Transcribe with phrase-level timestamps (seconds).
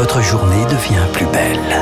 [0.00, 1.76] votre journée devient plus belle.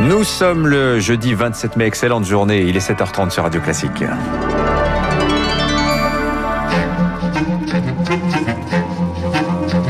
[0.00, 4.02] Nous sommes le jeudi 27 mai, excellente journée, il est 7h30 sur Radio Classique.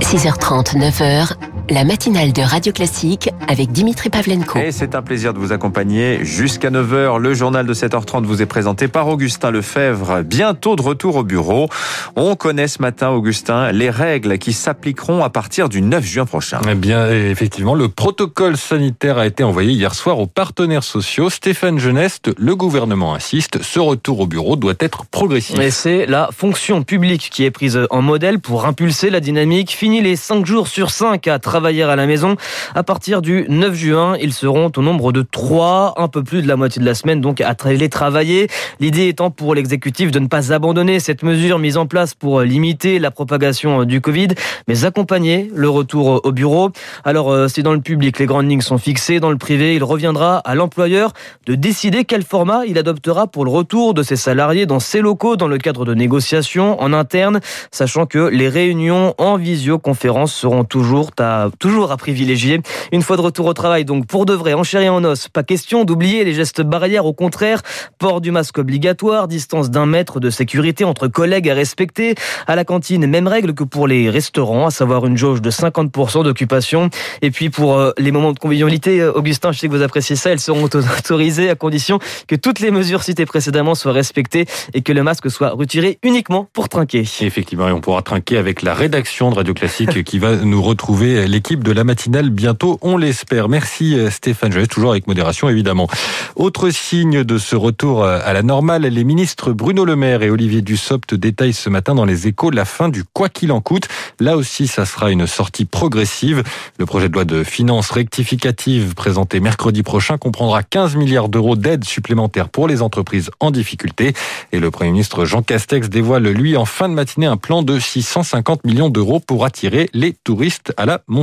[0.00, 1.32] 6h30, 9h,
[1.70, 4.58] la matinale de Radio Classique avec Dimitri Pavlenko.
[4.58, 7.18] Et c'est un plaisir de vous accompagner jusqu'à 9h.
[7.18, 10.22] Le journal de 7h30 vous est présenté par Augustin Lefebvre.
[10.22, 11.68] Bientôt de retour au bureau.
[12.16, 16.60] On connaît ce matin, Augustin, les règles qui s'appliqueront à partir du 9 juin prochain.
[16.68, 21.30] Eh bien, effectivement, le protocole sanitaire a été envoyé hier soir aux partenaires sociaux.
[21.30, 25.56] Stéphane Geneste, le gouvernement insiste, ce retour au bureau doit être progressif.
[25.60, 29.70] Et c'est la fonction publique qui est prise en modèle pour impulser la dynamique.
[29.70, 32.36] Fini les 5 jours sur 5 à travailler travailler à la maison.
[32.74, 36.48] À partir du 9 juin, ils seront au nombre de 3, un peu plus de
[36.48, 38.48] la moitié de la semaine, donc à télétravailler.
[38.80, 42.98] L'idée étant pour l'exécutif de ne pas abandonner cette mesure mise en place pour limiter
[42.98, 44.28] la propagation du Covid,
[44.68, 46.70] mais accompagner le retour au bureau.
[47.04, 49.20] Alors, euh, c'est dans le public, les grandes lignes sont fixées.
[49.20, 51.12] Dans le privé, il reviendra à l'employeur
[51.44, 55.36] de décider quel format il adoptera pour le retour de ses salariés dans ses locaux
[55.36, 61.10] dans le cadre de négociations en interne, sachant que les réunions en visioconférence seront toujours
[61.18, 62.60] à toujours à privilégier.
[62.92, 65.28] Une fois de retour au travail, donc pour de vrai, en chair et en os,
[65.28, 67.06] pas question d'oublier les gestes barrières.
[67.06, 67.62] Au contraire,
[67.98, 72.14] port du masque obligatoire, distance d'un mètre de sécurité entre collègues à respecter.
[72.46, 76.24] À la cantine, même règle que pour les restaurants, à savoir une jauge de 50%
[76.24, 76.90] d'occupation.
[77.22, 80.16] Et puis pour euh, les moments de convivialité, euh, Augustin, je sais que vous appréciez
[80.16, 84.82] ça, elles seront autorisées à condition que toutes les mesures citées précédemment soient respectées et
[84.82, 87.04] que le masque soit retiré uniquement pour trinquer.
[87.20, 91.26] Effectivement, et on pourra trinquer avec la rédaction de Radio Classique qui va nous retrouver
[91.30, 93.48] l'équipe de la matinale bientôt, on l'espère.
[93.48, 95.88] Merci euh, Stéphane Joyce, toujours avec modération évidemment.
[96.34, 100.30] Autre signe de ce retour euh, à la normale, les ministres Bruno Le Maire et
[100.30, 103.86] Olivier Dussopt détaillent ce matin dans les échos la fin du quoi qu'il en coûte.
[104.18, 106.42] Là aussi, ça sera une sortie progressive.
[106.78, 111.84] Le projet de loi de finances rectificative présenté mercredi prochain comprendra 15 milliards d'euros d'aide
[111.84, 114.14] supplémentaires pour les entreprises en difficulté.
[114.50, 117.78] Et le Premier ministre Jean Castex dévoile, lui, en fin de matinée, un plan de
[117.78, 121.19] 650 millions d'euros pour attirer les touristes à la montagne.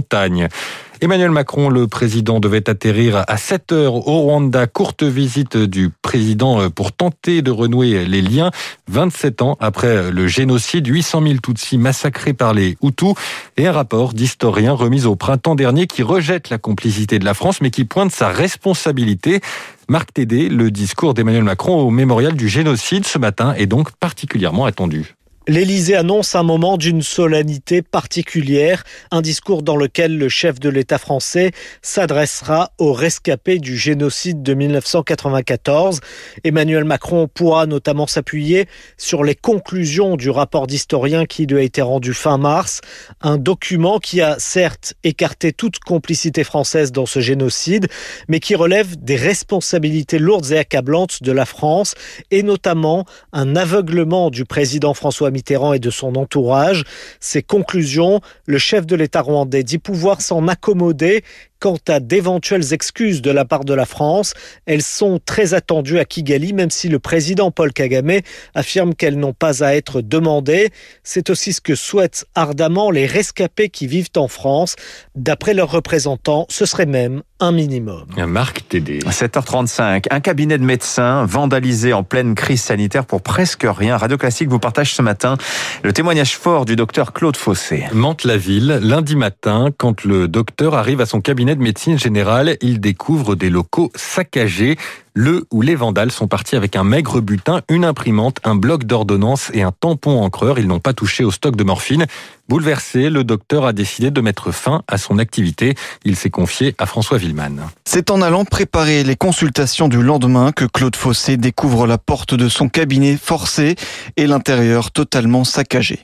[0.99, 4.65] Emmanuel Macron, le président, devait atterrir à 7 heures au Rwanda.
[4.65, 8.49] Courte visite du président euh, pour tenter de renouer les liens.
[8.87, 13.13] 27 ans après le génocide, 800 000 Tutsis massacrés par les Hutus
[13.57, 17.61] et un rapport d'historien remis au printemps dernier qui rejette la complicité de la France
[17.61, 19.41] mais qui pointe sa responsabilité.
[19.89, 24.65] Marc Tédé, le discours d'Emmanuel Macron au mémorial du génocide ce matin est donc particulièrement
[24.65, 25.16] attendu.
[25.49, 30.97] L'Élysée annonce un moment d'une solennité particulière, un discours dans lequel le chef de l'État
[30.97, 36.01] français s'adressera aux rescapés du génocide de 1994.
[36.43, 41.81] Emmanuel Macron pourra notamment s'appuyer sur les conclusions du rapport d'historien qui lui a été
[41.81, 42.81] rendu fin mars,
[43.21, 47.87] un document qui a certes écarté toute complicité française dans ce génocide,
[48.27, 51.95] mais qui relève des responsabilités lourdes et accablantes de la France,
[52.31, 55.31] et notamment un aveuglement du président François
[55.73, 56.83] Et de son entourage.
[57.19, 61.23] Ses conclusions, le chef de l'État rwandais dit pouvoir s'en accommoder
[61.59, 64.33] Quant à d'éventuelles excuses de la part de la France,
[64.65, 68.19] elles sont très attendues à Kigali, même si le président Paul Kagame
[68.53, 70.69] affirme qu'elles n'ont pas à être demandées.
[71.03, 74.75] C'est aussi ce que souhaitent ardemment les rescapés qui vivent en France.
[75.15, 78.05] D'après leurs représentants, ce serait même un minimum.
[78.27, 78.99] Marc Tédé.
[78.99, 80.05] 7h35.
[80.09, 83.97] Un cabinet de médecins vandalisé en pleine crise sanitaire pour presque rien.
[83.97, 85.37] Radio Classique vous partage ce matin
[85.83, 87.85] le témoignage fort du docteur Claude Fossé.
[87.93, 93.35] Mante-la-Ville, lundi matin, quand le docteur arrive à son cabinet de médecine générale, il découvre
[93.35, 94.77] des locaux saccagés.
[95.13, 99.49] Le ou les vandales sont partis avec un maigre butin, une imprimante, un bloc d'ordonnance
[99.53, 100.59] et un tampon encreur.
[100.59, 102.05] Ils n'ont pas touché au stock de morphine.
[102.49, 105.75] Bouleversé, le docteur a décidé de mettre fin à son activité.
[106.05, 107.69] Il s'est confié à François Villeman.
[107.85, 112.47] C'est en allant préparer les consultations du lendemain que Claude Fossé découvre la porte de
[112.47, 113.75] son cabinet forcée
[114.17, 115.99] et l'intérieur totalement saccagé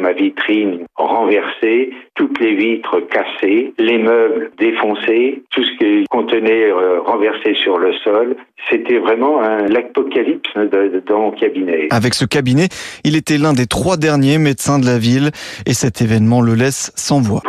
[0.00, 7.00] ma vitrine renversée, toutes les vitres cassées, les meubles défoncés, tout ce qui contenait euh,
[7.00, 8.36] renversé sur le sol.
[8.70, 10.50] C'était vraiment l'apocalypse
[11.06, 11.88] dans mon cabinet.
[11.90, 12.68] Avec ce cabinet,
[13.04, 15.30] il était l'un des trois derniers médecins de la ville
[15.66, 17.42] et cet événement le laisse sans voix.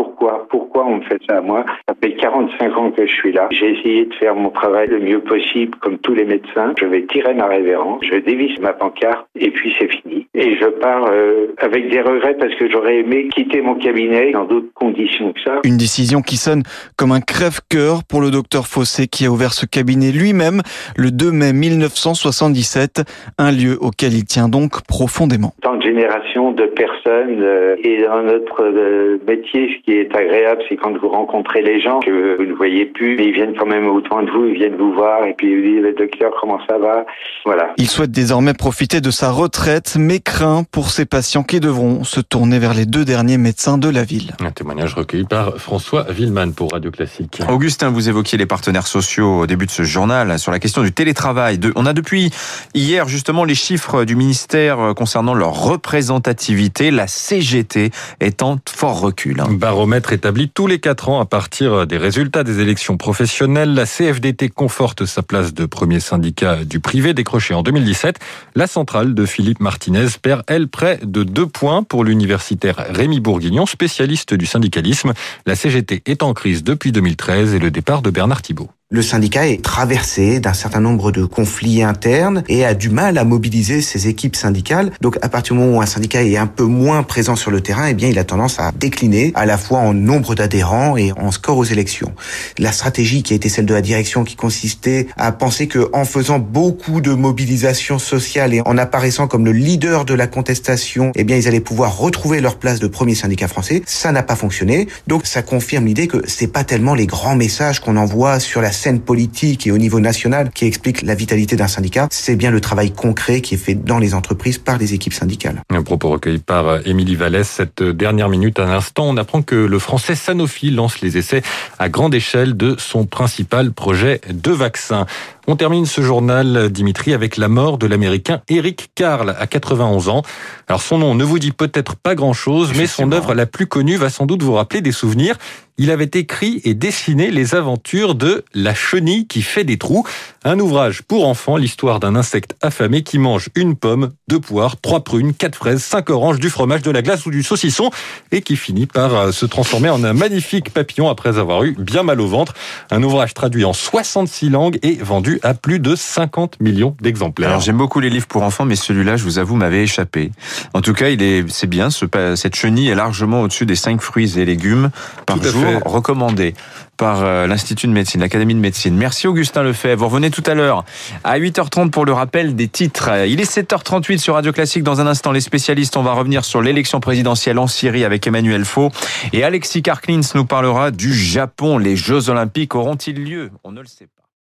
[0.83, 3.47] Pourquoi on me fait ça à moi Ça fait 45 ans que je suis là.
[3.51, 6.73] J'ai essayé de faire mon travail le mieux possible, comme tous les médecins.
[6.77, 10.27] Je vais tirer ma révérence, je dévisse ma pancarte, et puis c'est fini.
[10.33, 14.43] Et je pars euh, avec des regrets parce que j'aurais aimé quitter mon cabinet dans
[14.43, 15.61] d'autres conditions que ça.
[15.63, 16.63] Une décision qui sonne
[16.97, 20.61] comme un crève-cœur pour le docteur Fossé qui a ouvert ce cabinet lui-même
[20.97, 23.03] le 2 mai 1977,
[23.37, 25.53] un lieu auquel il tient donc profondément.
[25.61, 30.61] Tant de générations de personnes euh, et dans notre euh, métier, ce qui est agréable,
[30.67, 33.65] c'est quand vous rencontrez les gens que vous ne voyez plus, mais ils viennent quand
[33.65, 36.31] même autour de vous, ils viennent vous voir et puis ils vous disent le docteur
[36.41, 37.05] comment ça va,
[37.45, 37.73] voilà.
[37.77, 42.19] Il souhaite désormais profiter de sa retraite, mais craint pour ses patients qui devront se
[42.19, 44.33] tourner vers les deux derniers médecins de la ville.
[44.43, 47.41] Un témoignage recueilli par François Villeman pour Radio Classique.
[47.49, 50.91] Augustin, vous évoquiez les partenaires sociaux au début de ce journal sur la question du
[50.91, 51.59] télétravail.
[51.75, 52.29] On a depuis
[52.73, 59.39] hier justement les chiffres du ministère concernant leur représentativité, la CGT étant fort recul.
[59.39, 59.47] Hein.
[59.51, 63.73] Baromètre établi tous les quatre ans à partir des résultats des élections professionnelles.
[63.73, 68.17] La CFDT conforte sa place de premier syndicat du privé décroché en 2017.
[68.55, 73.65] La centrale de Philippe Martinez perd, elle, près de deux points pour l'universitaire Rémi Bourguignon,
[73.65, 75.11] spécialiste du syndicalisme.
[75.45, 79.47] La CGT est en crise depuis 2013 et le départ de Bernard Thibault le syndicat
[79.47, 84.07] est traversé d'un certain nombre de conflits internes et a du mal à mobiliser ses
[84.07, 84.91] équipes syndicales.
[85.01, 87.61] Donc à partir du moment où un syndicat est un peu moins présent sur le
[87.61, 91.11] terrain, eh bien il a tendance à décliner à la fois en nombre d'adhérents et
[91.13, 92.13] en score aux élections.
[92.59, 96.05] La stratégie qui a été celle de la direction qui consistait à penser que en
[96.05, 101.23] faisant beaucoup de mobilisation sociale et en apparaissant comme le leader de la contestation, eh
[101.23, 104.87] bien ils allaient pouvoir retrouver leur place de premier syndicat français, ça n'a pas fonctionné.
[105.07, 108.71] Donc ça confirme l'idée que c'est pas tellement les grands messages qu'on envoie sur la
[108.83, 112.59] scène politique et au niveau national qui explique la vitalité d'un syndicat, c'est bien le
[112.59, 115.61] travail concret qui est fait dans les entreprises par les équipes syndicales.
[115.69, 117.47] Un propos recueilli par Émilie Vallès.
[117.47, 121.43] Cette dernière minute, à l'instant, on apprend que le français Sanofi lance les essais
[121.79, 125.05] à grande échelle de son principal projet de vaccin.
[125.45, 130.21] On termine ce journal, Dimitri, avec la mort de l'américain Eric Carl à 91 ans.
[130.69, 133.97] Alors son nom ne vous dit peut-être pas grand-chose, mais son œuvre la plus connue
[133.97, 135.37] va sans doute vous rappeler des souvenirs.
[135.79, 140.05] Il avait écrit et dessiné les aventures de La chenille qui fait des trous,
[140.43, 145.03] un ouvrage pour enfants, l'histoire d'un insecte affamé qui mange une pomme, deux poires, trois
[145.03, 147.89] prunes, quatre fraises, cinq oranges, du fromage, de la glace ou du saucisson
[148.31, 152.03] et qui finit par euh, se transformer en un magnifique papillon après avoir eu bien
[152.03, 152.53] mal au ventre.
[152.91, 157.49] Un ouvrage traduit en 66 langues et vendu à plus de 50 millions d'exemplaires.
[157.49, 160.31] Alors j'aime beaucoup les livres pour enfants, mais celui-là, je vous avoue, m'avait échappé.
[160.73, 161.89] En tout cas, il est, c'est bien.
[161.89, 164.89] Ce, cette chenille est largement au-dessus des 5 fruits et légumes
[165.25, 166.53] par jour recommandés
[166.97, 168.95] par euh, l'Institut de médecine, l'Académie de médecine.
[168.95, 169.99] Merci Augustin Lefebvre.
[169.99, 170.85] Vous revenez tout à l'heure
[171.23, 173.09] à 8h30 pour le rappel des titres.
[173.27, 174.83] Il est 7h38 sur Radio Classique.
[174.83, 178.65] Dans un instant, les spécialistes, on va revenir sur l'élection présidentielle en Syrie avec Emmanuel
[178.65, 178.91] Faux.
[179.33, 181.77] Et Alexis Karklins nous parlera du Japon.
[181.77, 183.51] Les Jeux Olympiques auront-ils lieu?
[183.63, 184.12] On ne le sait pas.